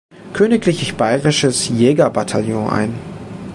Königlich 0.33 0.95
Bayerisches 0.95 1.69
Jägerbataillon 1.69 2.67
ein. 2.71 2.95